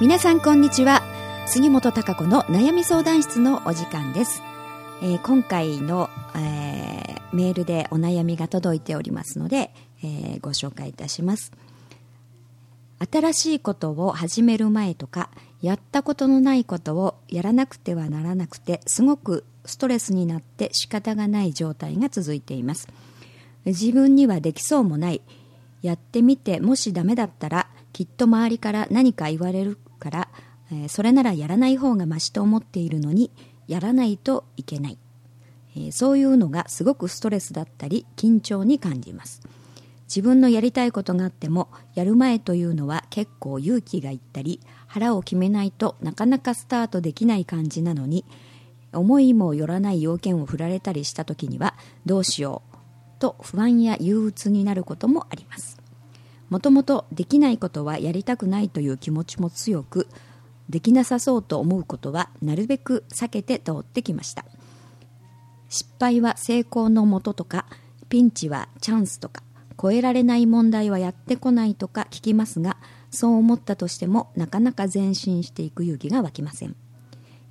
[0.00, 1.02] 皆さんこんにちは。
[1.48, 4.42] 杉本孝子の悩み相談室のお時間です、
[5.02, 9.72] えー今回の、えーメールでお悩みが届いておりますので、
[10.04, 11.50] えーご紹介いたします。
[13.10, 15.30] 新しいことを始める前とか
[15.62, 22.86] やったことのないことをやらなくてはならなくてすごくストレスになって仕方がない状態が続いています。
[23.64, 25.22] 自分にはできそうもない。
[25.82, 30.28] やってみてもしダメだったらきっと周りから何か言われるから、
[30.72, 33.30] えーそれならやらない方がましと思っているのに
[33.66, 34.98] やらないといけない、
[35.76, 39.42] えーそういうのがすごくストレスだったり緊張に感じます。
[40.08, 48.24] 自分のやりたいことがあってもやる前というのは結構勇気がいったり腹を決めないとなかなかスタートできない感じなのに
[48.94, 51.74] 思いもよらない要件を振られたりした時には
[52.06, 52.76] どうしよう
[53.18, 55.77] と不安や憂鬱になることもあります。
[56.50, 60.08] もともとできないことはやりたくないという気持ちも強く
[60.68, 64.44] できなさそうと思うことはなるべく避けて通ってきました。
[65.68, 67.66] 失敗は成功のもととか
[68.08, 69.42] ピンチはチャンスとか
[69.80, 72.78] 超えられない問題はやってこないとか聞きますが
[73.10, 76.74] そう思ったとしてもなかなか前進していく勇気が湧きません。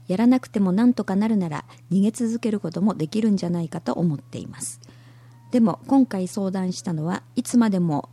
[0.07, 4.79] やらなくてもなんとかなるなら逃げ続けることもできるんじゃないかと思っています。
[5.51, 8.09] でも今回相談したのはいつまでも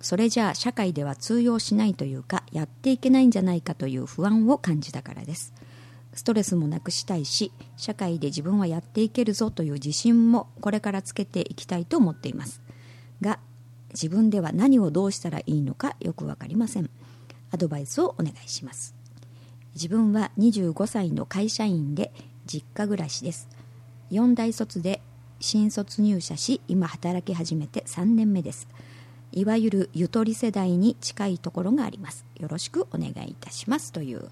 [0.00, 5.52] それじゃあ社会では通用しないというかやっていけないんじゃないかという不安を感じたからです。
[6.14, 12.62] ストレスもなくしたいし社会で自分はやっていけるぞという自信もこれからつけていきたいと思っています。
[13.20, 13.38] が
[13.90, 16.90] 自分では何をどうしたらいいのかよく分かりません。
[17.50, 18.94] アドバイスをお願いします。
[19.74, 22.12] 自分は25歳の会社員で
[22.46, 23.48] 実家暮らしです。
[24.10, 25.02] 4大卒で
[25.40, 28.68] 新卒入社し今働き始めて3年目です。
[29.32, 32.24] いわゆるゆとり世代に近いところがあります。
[32.38, 33.92] よろしくお願いいたします。
[33.92, 34.28] という、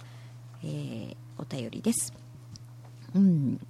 [0.63, 2.13] えーお便りです。
[3.15, 3.61] うん。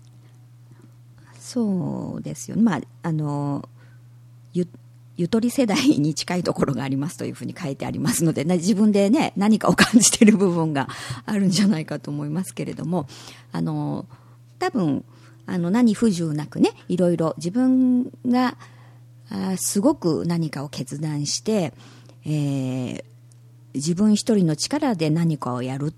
[1.39, 2.63] そうですよね。
[2.63, 3.69] まああの
[4.53, 4.69] ゆ
[5.17, 10.89] ゆとり世代に近いところがありますというふうに書いてありますので、な自分でね、何かを感じている部分が
[11.25, 13.07] あるんじゃないかと思いますけれども、
[13.53, 14.07] あの、
[14.59, 15.05] 多分、
[15.47, 18.57] あの、何不自由なくね、いろいろ自分が、
[19.53, 21.73] あすごく何かを決断して、
[22.25, 23.05] えー
[23.75, 25.95] 自分一人の力で何かをやるっ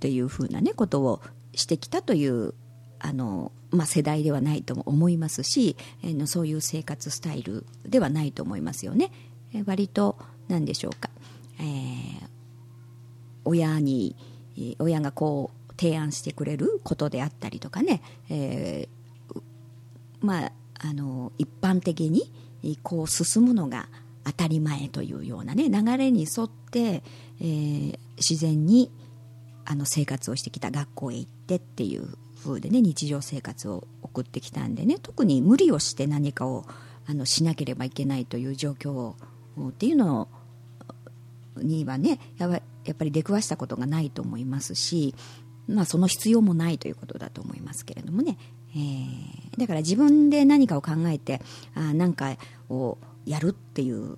[0.00, 1.20] ていうふうなね、ことを
[1.54, 2.54] してきたという
[2.98, 9.12] あの、まあ、世代ではないとも思いますし、えーのそういう生活スタイルではないと思いますよね。
[9.52, 10.16] えー割と
[10.48, 11.10] 何でしょうか、
[11.60, 12.26] えー
[13.44, 14.16] 親に
[14.78, 18.00] 親がこう提案してくれることであったりとかね、
[18.30, 19.42] えー
[20.20, 22.32] まああの一般的に
[22.82, 23.88] こう進むのが
[24.24, 27.02] 当たり前というようなね流れに沿って、
[27.40, 28.90] えー自然に
[29.64, 32.08] あの生活をしてきた学校へ行ってっていう
[32.42, 36.64] 風でね日常生活を送ってきたんでね特に無理をして何かを
[37.06, 39.16] あのしなければいけないという状況を
[39.68, 40.28] っていうの
[41.56, 45.14] にはねやばやっぱり出くわしたことがないと思いますし、
[45.66, 48.38] まあ、その必要もないということだと思いますけれどもね、
[48.76, 51.40] えーだから自分で何かを考えて
[51.74, 52.36] あ何か
[52.68, 54.16] をやるっていう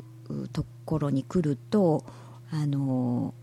[0.53, 2.05] ところに来ると
[2.51, 3.35] あの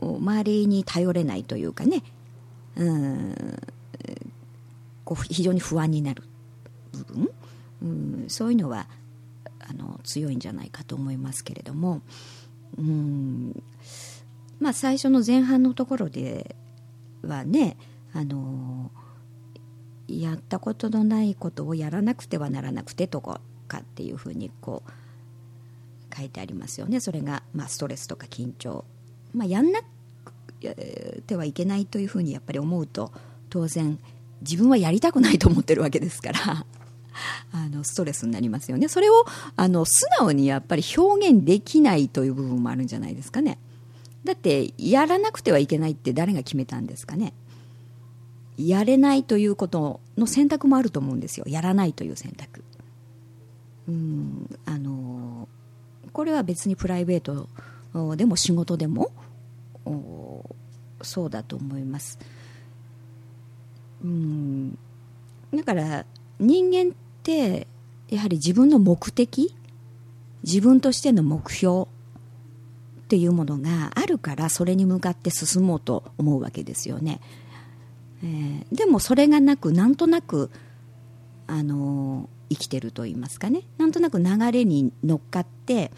[0.00, 2.02] 周りに頼れないというかね。
[2.76, 3.58] うん。
[5.04, 6.22] こう非常に不安になる
[6.92, 7.30] 部分、
[7.82, 8.86] うん、そういうのは
[9.58, 12.02] あの強いんじゃないかと思いますけれども、
[12.78, 13.62] うん。
[14.60, 16.54] まあ、最初の前半のところで
[17.22, 17.76] はね
[18.12, 18.92] あの
[20.20, 23.40] やったことのないことをやらなくてはならなくてとか
[23.76, 27.00] っていうふうにこう書いてありますよね。
[27.00, 28.84] それが、まあ、ストレスとか緊張、
[29.34, 29.86] まあ、やんなく
[31.26, 33.12] てはいけないというふうにやっぱり思うと
[33.48, 33.98] 当然
[34.42, 36.40] 自分はやりたくないと思ってるわけですから
[37.52, 38.88] あのストレスになりますよね。
[38.88, 39.24] それを
[39.56, 43.58] あの素直にやっぱり表現できないという部分もあるんじゃないですかね。
[44.24, 47.32] だってやらなくてはいけないって誰が決めたんですかね。
[48.56, 51.44] やれないということの選択もあると思うんですよ。
[51.48, 52.64] やらないという選択。
[53.88, 55.48] うんあの
[56.12, 57.48] これは別にプライベート
[58.16, 59.10] でも仕事でも
[61.02, 62.18] そうだと思います。
[64.04, 64.78] うん
[65.54, 66.06] だから
[66.38, 67.66] 人間って
[68.08, 69.54] やはり自分の目的
[70.42, 71.86] 自分としての目標っ
[73.08, 77.20] ていうものがあるからそれに向かって進もうと思うわけですよね、
[78.22, 80.50] えーでもそれがなくなんとなく
[81.46, 83.62] あの生きてると言いますかね。
[83.78, 85.90] なんとなく流れに乗っかって、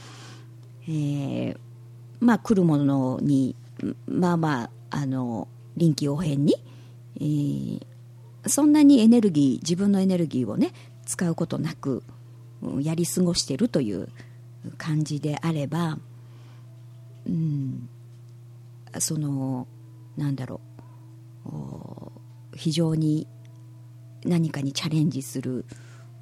[0.83, 1.57] えー
[2.21, 3.55] まあ、来るものに
[4.07, 6.55] まあまああの臨機応変に、
[7.17, 7.81] えー、
[8.47, 10.73] そんなにエネルギー自分のエネルギーをね
[11.05, 12.03] 使うことなく
[12.81, 14.09] やり過ごしてるという
[14.79, 15.99] 感じであれば、
[17.27, 17.89] うん、
[18.99, 19.67] その
[20.17, 20.61] なんだろ
[21.47, 22.14] う
[22.57, 23.27] 非常に
[24.25, 25.65] 何かにチャレンジする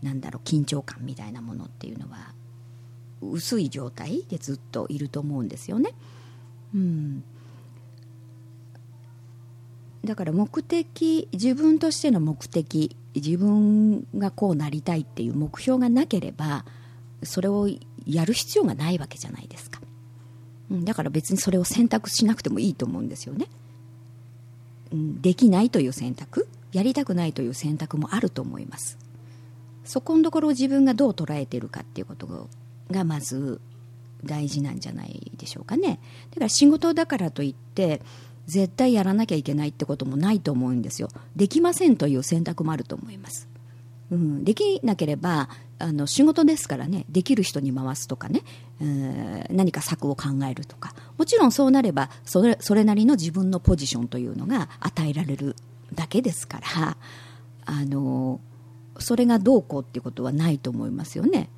[0.03, 2.35] なんだろう緊張感みたいなものっていうのは
[3.21, 5.95] 薄い状態でずっといると思うんですよね。
[6.75, 7.23] うん、
[10.05, 16.65] だから目的自分としての目的自分がこうなりたいっていう目標がなければ
[17.23, 17.69] それを
[18.07, 19.81] やる必要がないわけじゃないですか、
[20.71, 23.47] うん、だから別にそれを選択しなくてもいいと思うんですよね、
[24.93, 28.99] できないという選択やりたくないという選択もあると思います。
[29.85, 32.49] そこのところを自分がどう捉えてるかっていうこと
[32.91, 33.61] がまず
[34.25, 36.01] 大事なんじゃないでしょうかね。
[36.31, 38.01] だから仕事だからといって
[38.47, 41.09] 絶対やらなきゃいけないってこともないと思うんですよ。
[41.37, 43.49] できませんという選択もあると思います、
[44.11, 45.49] うん、できなければ
[45.79, 47.05] あの仕事ですからね。
[47.09, 48.43] できる人に回すとかね、
[48.81, 50.95] えー、何か策を考えるとか。
[51.19, 55.57] もちろんそうなればそれそれなりの自分のポジションというのが与えられる
[55.95, 56.97] だけですから
[57.65, 58.41] あの
[58.99, 61.49] それがどうこうっていうことはないと思いますよね、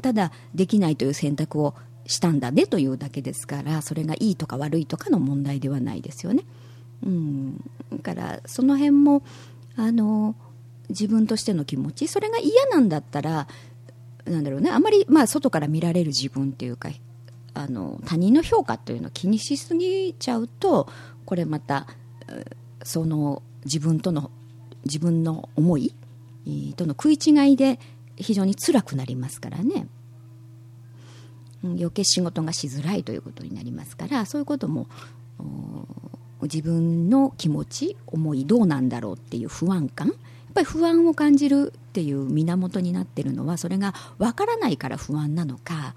[0.00, 1.74] ただできないという選択を
[2.06, 6.44] したんだねというだけですからそれがいいとか悪いとかの問題ではないですよね。
[7.02, 7.56] うん、
[7.92, 9.22] だからその辺も
[9.76, 10.36] あの
[10.88, 13.48] 自分としての気持ちそれが嫌なんだったら
[14.24, 16.90] なんだろうねあまり、まあ、外から見られる自分っていうか
[17.54, 20.88] あの他人の評価というのを気にしすぎちゃうと
[21.24, 21.86] これまた
[22.82, 24.30] その自分との
[24.84, 25.94] 自分の思い
[26.76, 27.78] との食い違いで
[28.16, 29.86] 非常に辛くなりますからね。
[31.64, 34.86] 余計仕事がしづらいということになりますからそういうことも
[36.42, 40.12] 自分の気持ち思いどうなんだろうっていう不安感
[40.54, 45.94] ぱり不安を感じるっていう源になってるのはそれがわからないから不安なのか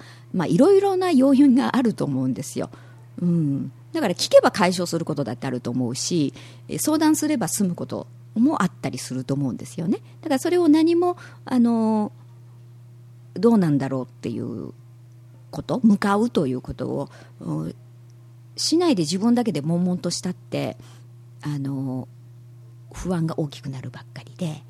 [0.48, 2.70] いろいろな要因があると思うんですよ。
[3.22, 6.34] うん、だから聞けば解消することだってあると思うし
[6.78, 8.06] 相談すれば済むこと
[8.36, 12.12] もあったりすると思うんですよねだからそれを何もあの
[13.34, 14.72] どうなんだろうっていう
[15.50, 17.10] こと向かうということを
[18.56, 20.78] しないで自分だけで悶々としたって
[21.42, 22.08] あの
[22.98, 24.64] 不安が大きくなるばっかりで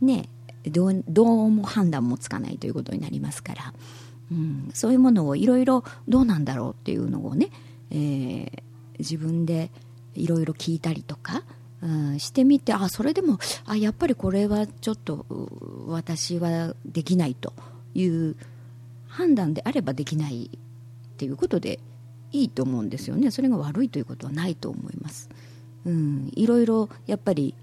[0.00, 0.28] ね
[0.64, 3.74] どうどうも判断もつかないということになりますから、
[4.30, 7.50] うん、そういうものをいろいろどうなんだろうっていうのをね、
[7.90, 8.50] えー、
[8.98, 9.70] 自分で
[10.14, 11.42] いろいろ聞いたりとか、
[11.82, 15.26] うん、してみてあそれでもあやっぱりこれはちょっと
[15.88, 17.52] 私はできないと
[17.94, 18.36] いう
[19.08, 20.58] 判断であればできないっ
[21.16, 21.80] ていうことで
[22.30, 23.30] いいと思うんですよね。
[23.30, 25.28] それが悪いということはないと思います、
[25.84, 27.54] うん、いろいろやっぱり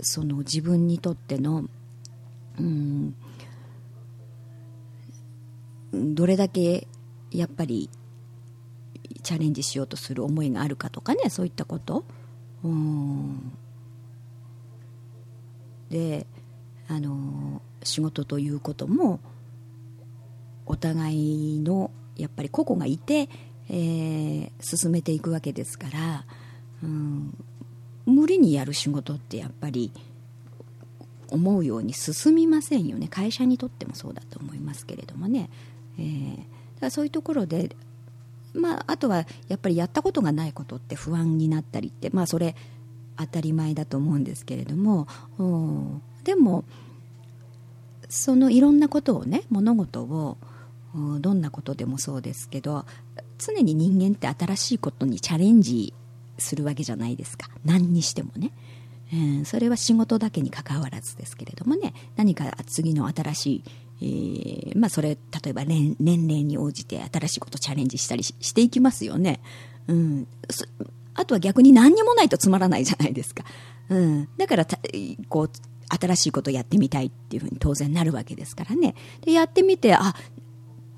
[0.00, 1.64] その自分にとっての、
[2.58, 3.14] うん、
[5.92, 6.86] どれだけ
[7.30, 7.90] やっぱり
[9.22, 12.04] チャレンジしようとする思いがあるかとかねそういったこと、
[12.64, 13.52] うん、
[15.90, 16.26] で
[16.88, 19.20] あの仕事ということも
[20.66, 23.28] お互いのやっぱり個々がいて、
[23.68, 26.24] えー、進めていくわけですから、
[26.82, 27.34] うん、
[28.06, 29.92] 無理にやる仕事ってやっぱり
[31.30, 33.08] 思うように進みませんよね。
[33.08, 35.48] 会社にとってもそうだと思いますけれどもね、
[35.98, 36.46] えー、だか
[36.82, 37.76] らそういうところで、
[38.52, 42.56] まあ、あとはやっぱりやったことがないことって不安になったりって、まあ、それ
[43.16, 45.06] 当たり前だと思うんですけれども
[46.24, 46.64] でも
[48.08, 50.36] そのいろんなことをね物事を
[51.20, 52.84] どんなことでもそうですけど
[53.38, 55.94] 常に人間って新しいことにチャレンジ
[56.40, 57.48] するわけじゃないですか。
[57.64, 58.52] 何にしてもね、
[59.12, 61.94] えー、それは仕事だけにかかわらずですけれどもね。
[62.16, 63.64] 何か次の新しい
[64.02, 69.40] えー、まあ、それ例えば年齢に応じて新しいことチャレンジしたりしていきますよね、
[69.88, 70.26] うん、
[71.14, 73.44] あとは逆に何にもないとつまらないじゃないですか、
[73.90, 74.66] うん、だから
[75.28, 75.50] こう
[75.92, 78.94] 新しいことやってみたいっていうふうに当然なるわけですからね。
[79.22, 80.14] でやってみてあ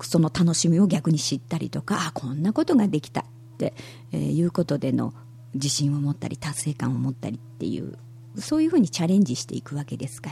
[0.01, 3.25] その楽しみを逆に知ったりとかあこんなことができたっ
[3.57, 3.73] て、
[4.11, 5.13] え、いうことでの
[5.53, 7.97] 自信を持ったり達成感を持ったりっていう
[8.37, 10.31] そういうふうにチャレンジしていくわけですか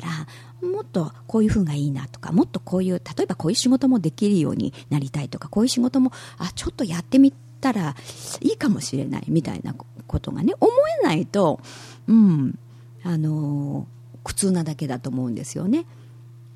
[0.61, 7.95] らもっとこういうふうがいいなとかもっとこういう例えばこういう仕事もできるようになりたいとかこういう仕事もあちょっとやってみたら
[8.41, 9.75] いいかもしれないみたいな
[10.07, 10.71] ことがね思
[11.03, 11.59] えないと、
[12.07, 12.57] うん
[13.03, 13.87] あの
[14.23, 15.87] 苦痛なだけだと思うんですよね。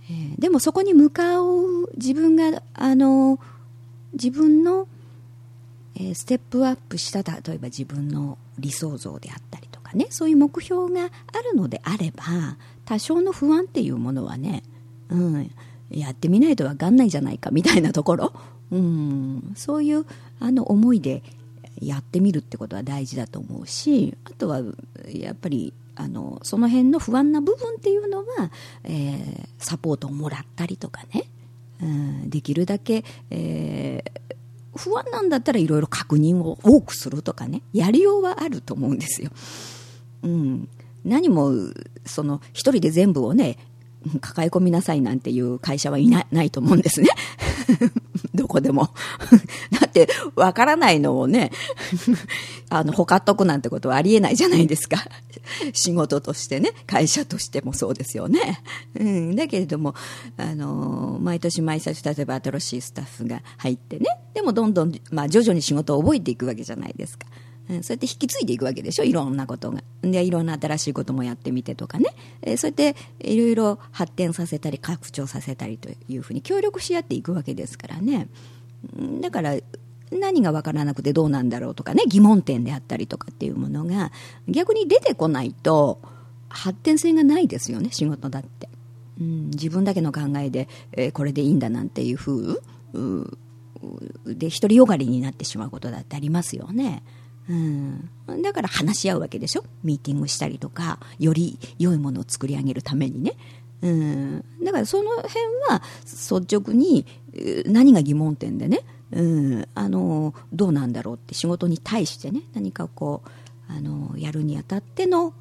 [0.07, 3.39] えー、でもそこに向かう自分があの
[4.13, 4.87] 自分の
[5.95, 11.07] えー、ステップアップした例えば自分の理想像であったりとかねそういう目標があ
[11.39, 12.23] るのであれば
[12.85, 14.63] 多少の不安っていうものはね、
[15.09, 15.51] うん、
[15.89, 18.33] やってみないと分かんないじゃないかみたいなところ、
[18.71, 20.05] うん、そういう
[20.39, 21.23] あの思いで
[21.81, 24.61] やってみるってことは大事だと思うしあとは
[25.07, 28.51] やっぱりあのその辺の不安な部分っていうのは、
[28.83, 31.23] えー、サポートをもらったりとかね、
[31.81, 34.35] うん、できるだけ、えー、
[34.75, 39.31] 不安なんだったらいろいろ確認を多くするとかねやりようはあると思うんですよ。
[40.23, 40.69] うん、
[41.03, 41.51] 何も
[42.05, 43.57] その一人で全部をね
[44.21, 47.09] 抱え込みなさいなんていう会社はいなないと思うんですね。
[48.33, 48.89] どこでも。
[49.79, 51.51] だって、わからないのをね、
[52.69, 54.97] あの、ほかっとくなんてことはありえないじゃないですか。
[55.73, 58.61] 仕事としてね、会社としてもそうですよね。
[58.99, 59.35] うん。
[59.35, 59.95] だけれども、
[60.37, 67.27] あの、毎年毎年、例えば新しいスタッフが入ってね、でもどんどん、まあ、徐々に仕事を覚えていくわけじゃないですか。
[67.69, 69.03] うん、そうやって引き継いでいくわけでしょ？
[69.03, 69.83] いろんなことが。
[70.01, 72.13] で、いろんな新しいこともやってみてとかね。
[72.41, 78.27] えー、そうやっていろいろ発展させたり拡張させたりというふうに協力し合っていくわけですからね。
[79.21, 79.55] だから、
[80.11, 84.11] 何が分からなくてどうなんだろうとかね、疑問点であったりとかっていうものが
[84.47, 85.99] 逆に出てこないと
[86.47, 88.69] 発展性がないですよね、仕事だって。
[89.19, 92.61] うん、自分だけの考えで、えー、これでいいんだなんていうふ
[92.93, 93.37] う
[94.27, 97.03] で独りよがりになってしまうことだってありますよね。
[97.47, 98.09] うん、
[98.41, 99.63] だから話し合うわけでしょ？
[99.83, 103.33] ミーティングしたりとかより良いものを作り上げるためにね、
[103.83, 105.29] うん、だからその辺
[105.69, 107.05] は率直に
[107.67, 108.79] 何が疑問点でね、
[109.11, 113.21] うん、あのどうなんだろうって仕事に対してね何かこ
[113.69, 115.33] うあのやるにあたっての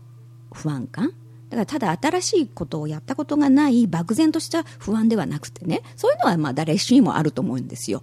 [0.53, 1.15] 不安感。
[1.51, 8.03] だからただ新しいことをやったことがない漠然とした不安ではなくてねそういうのはまあ誰しにもあると思うんですよ。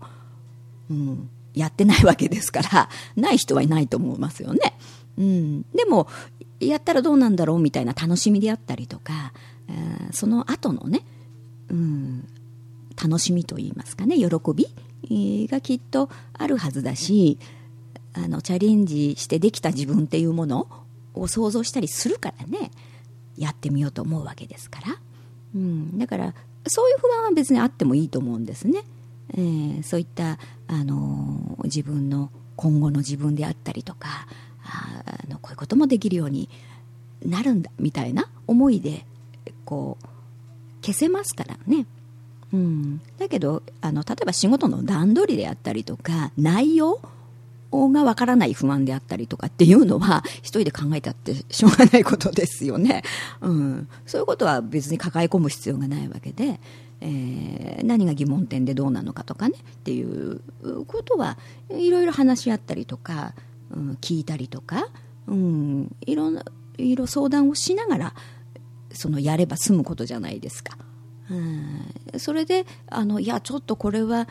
[0.89, 1.29] うん。
[1.53, 4.77] やってないわけですから、ない人はいないと思いますよね。
[5.17, 5.61] うん。
[5.73, 6.07] でも、
[6.59, 9.33] やったらどうなんだろうみたいな楽しみであったりとか、
[9.67, 11.05] えー、その後のね、
[11.69, 12.27] うん、
[13.01, 14.67] 楽しみといいますかね、喜び
[15.47, 17.39] がきっとあるはずだし、
[18.13, 20.67] あの、チャレンジしてできた自分っていうもの
[21.13, 22.71] を想像したりするからね、
[23.37, 24.97] やってみようと思うわけですから。
[25.55, 25.97] うん。
[25.97, 26.35] だから、
[26.67, 28.83] そういう不安は別にあってもいいと思うんですね。
[29.33, 34.27] えー、そういった、あの、自分の今後の自分であったりとか
[34.63, 36.47] あのこういうこともできるように
[37.25, 39.05] なるんだみたいな思いで
[39.65, 40.05] こう
[40.85, 41.87] 消せますからね。
[42.53, 46.99] うん、だけどあの例えば仕事の段取りであったりとか内容
[47.71, 53.03] がわからない不安であったりとかっていうのは一人で考えたってしょうがないことですよね、
[53.39, 56.59] うん、そういうことは別に抱え込む必要がないわけで、
[57.01, 60.41] えー、何が疑問点でどうなのかとかねっていう
[60.87, 61.37] ことは
[61.69, 63.33] いろいろ話し合ったりとか、
[63.71, 64.87] うん、聞いたりとか、
[65.27, 66.43] うん、いろいろ
[66.77, 68.13] いろ相談をしながら
[68.93, 70.77] そのやれば済むことじゃないですか。
[71.29, 74.27] うん、それであのいやちょっとこれは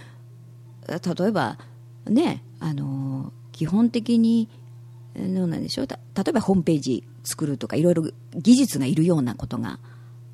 [0.87, 1.59] 例えば
[2.07, 4.49] ねあの基本的に
[5.15, 5.97] どうなんでしょう例
[6.29, 9.79] えばホームページ作るとかいろいろ技術がいるようなことが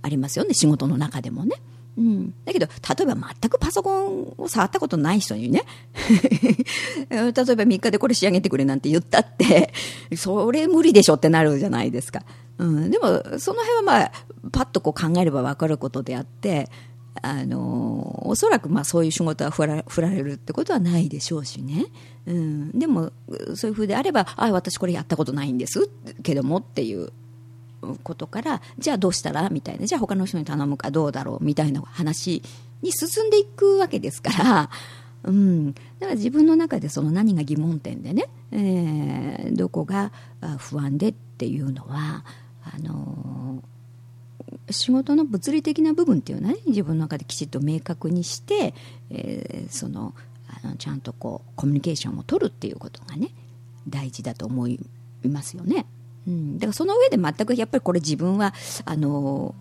[0.02, 1.56] ありますよね仕事の中でもね。
[1.96, 5.62] うん、だけど、例えば全くパソコンを触ったことない人にね、
[7.08, 9.72] 例えば3日でこれ仕上げてくれなんて言ったって、
[10.14, 12.22] それ無理でしょってなるじゃないですか。
[12.58, 14.12] うん、でも、その辺はまあ、
[14.52, 16.70] パッとこう考えれば分かることであって、
[17.22, 21.86] あのおそらくまあそういう仕事は振ら振られるってことはないでしょうしね、
[22.26, 23.10] うん、でも
[23.54, 25.88] そういうふうであればあ私これやったことないんです
[26.22, 27.12] けどもっていう
[28.02, 32.42] ことからじゃあどうしたらみたいなじゃあ他の人に頼むかどうだろうみたいな話
[32.82, 34.70] に進んでいくわけですから、
[35.24, 40.12] うん、だから自分の中でその何が疑問点でね、えー、どこが
[40.58, 42.24] 不安でっていうのは
[42.62, 48.74] あのー、仕事の物理的な部分っていうのはね自分の中できちっと明確にして、
[49.10, 50.14] えー、その
[50.48, 53.30] あのちゃんとこうコミュニケーションを取るっていうことがね
[53.88, 54.78] 大事だと思い
[55.24, 55.86] ますよね。
[56.26, 58.52] うん、だからその上で全くやっぱりこれ自分は
[58.84, 59.54] あの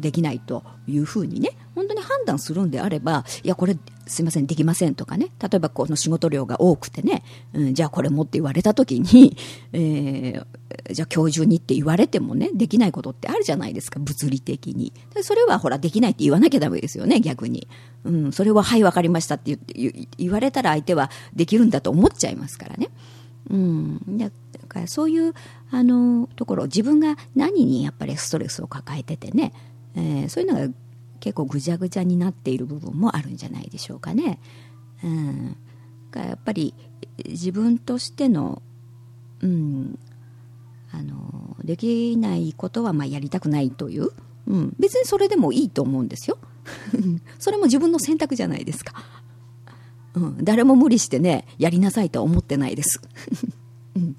[0.00, 5.28] できないというふうにね本当に判断するんであればいやこれすいませんできませんとかね。
[5.40, 9.36] 例えばこの仕事量が多くてね、うん、じゃあこれもって言われた時に、
[9.72, 14.92] えー、じゃあ今日中にって言われてもねできないことってあるじゃないですか物理的に。
[15.22, 17.66] それはほらできないって言わなきゃダメですよね逆に、
[18.04, 22.90] うん、それははい分かりましたって言って言われたら相手はできるんだと思っちゃいますからね。
[23.50, 24.30] うん、だ
[24.68, 25.34] からそういう
[25.70, 29.52] あのところ自分が何にやっぱりストレスを抱えててね、
[29.96, 30.72] えー、そういうのが
[31.20, 34.38] 結構ぐちゃぐちゃになっている部分もあるんじゃないでしょうかね。
[35.02, 35.56] うん、
[36.14, 36.74] やっぱり
[37.26, 38.62] 自分としての、
[39.40, 39.98] うん、
[40.92, 44.10] あのできないことはまあやりたくないという、
[44.46, 46.38] うん、別にそれでもいいと思うんですよ。
[47.38, 48.94] それも自分の選択じゃないですか、
[50.14, 53.00] うん、誰も無理してねやりなさいとは思ってないです、
[53.96, 54.16] うん、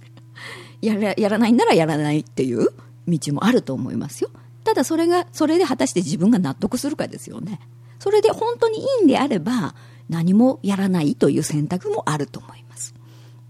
[0.82, 2.68] やらやらないならやらないっていう
[3.08, 4.30] 道もあると思いますよ。
[4.64, 7.60] ただそれがそれで果たして自分が納得するかですよね。
[8.00, 9.76] それで本当にいいんであれば
[10.10, 12.94] 何もやらないという選択もあると思います、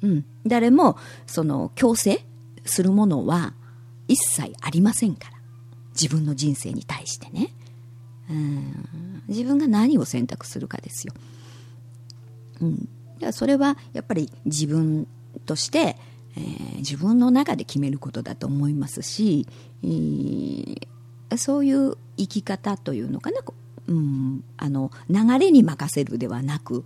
[0.02, 2.26] うん、誰もその強制
[2.64, 3.54] するものは
[4.08, 5.36] 一切ありませんから。
[6.00, 7.50] 自分の人生に対してね。
[8.30, 9.24] うん。
[9.28, 11.14] 自分が何を選択するかですよ、
[12.62, 15.08] うん、だからそれはやっぱり自分
[15.46, 15.98] として、
[16.38, 19.48] えー、自分の中で決めることだと思いますし、
[19.84, 23.42] えー、そういう生き方というのかな、
[23.88, 26.86] うん、あの流れに任せるではなく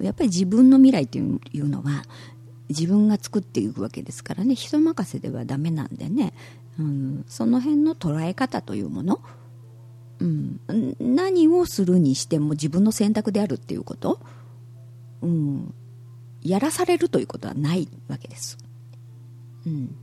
[0.00, 2.04] やっぱり自分の未来というのは
[2.68, 6.34] 自分が作っていくわけですからね人任せではダメなんでね、
[6.78, 9.20] うん、その辺の捉え方というもの、
[10.20, 10.60] うん、
[11.00, 14.20] 何をするにしても自分の選択であるっていうこと、
[15.22, 15.74] うん、
[16.42, 18.58] やらされるということはないわけです、
[19.66, 19.94] うん、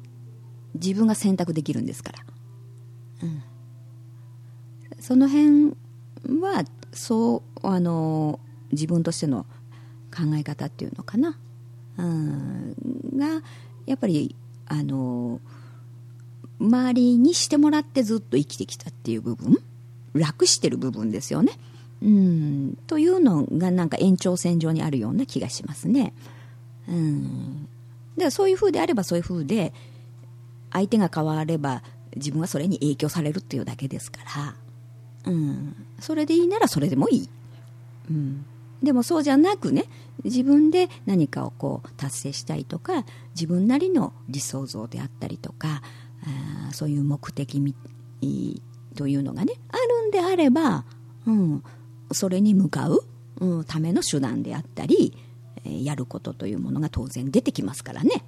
[0.74, 2.20] 自分が選択できるんですから、
[3.24, 3.44] うん、
[5.00, 5.76] その辺
[6.42, 8.40] はそうあの
[8.72, 9.46] 自分としての
[10.16, 11.38] 考え方っていうのかな。
[11.98, 12.76] うん、
[13.16, 13.42] が
[13.86, 15.40] やっぱりあの
[16.60, 19.58] 周りにしてもらってずっと生きてきたっていう部分。
[20.16, 21.54] 楽してる部分ですよね。
[22.02, 26.14] うん、というのがなんか延長線上にあるような気がしますね。
[26.88, 27.68] うん、
[28.16, 29.74] だからそういうふうであればそういうふうで
[30.72, 31.84] 相手が変われば
[32.16, 34.20] 自分はそれに影響されるっていうだけですか
[35.26, 37.30] ら、うん、それでいいならそれでもいい。
[38.10, 38.46] うん。
[38.84, 39.86] でもそうじゃなくね
[40.24, 45.82] 自分で何かをこう達成したいとか自分なりの理想像であったりとか
[46.70, 47.74] あそういう目的
[48.96, 50.86] というのがねあるんであれば、
[51.26, 51.64] うん、
[52.12, 53.06] それに向かう、
[53.40, 55.18] うん、ための手段であったり、
[55.64, 58.24] えー、やることというものが当然出てきますからね、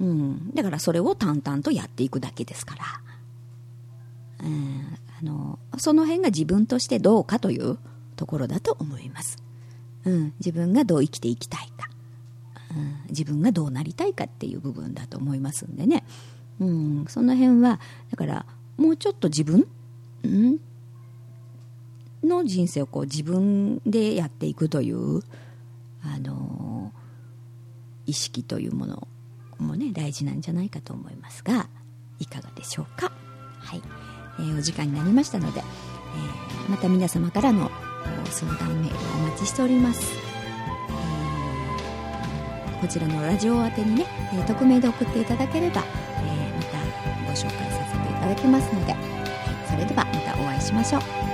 [0.00, 2.76] うん、だからそれを淡々とやっていくだけですか
[4.40, 7.78] ら、うん、あのその辺が自分としてどうかという
[8.16, 9.38] ところだと思います。
[10.04, 11.90] うん、自分がどう生きていきたいか、
[12.74, 16.04] うん、自分がどうなりたいかっていう部分だと思いますんでね、
[16.58, 18.46] うん、その辺はだから
[18.78, 19.68] もうちょっと自分、
[20.22, 20.58] うん、
[22.22, 25.22] の人生をこう自分でやっていくという、
[26.02, 26.92] あの、
[28.06, 29.06] 意識というもの
[29.58, 31.68] もね大事なんじゃないかと思いますが
[32.18, 33.12] いかがでしょうか？
[33.60, 33.82] はい、
[34.40, 37.70] えー、お時間になりましたので、えー、また皆様からの
[38.24, 40.02] 相談メールお待ちしております、
[42.78, 45.84] え、こちらのラジオ宛てにね、えー、匿名で送っていただければ、
[46.18, 46.78] え、また
[47.26, 49.02] ご紹介させていただきますので、はい、
[49.70, 51.29] それではまたお会いしましょう。